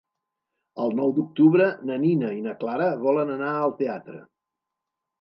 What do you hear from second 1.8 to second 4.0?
na Nina i na Clara volen anar al